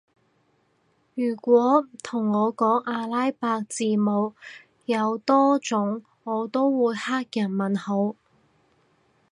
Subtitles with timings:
[1.13, 4.33] 如果同我講阿拉伯字母
[4.85, 8.15] 有好多種我都會黑人問號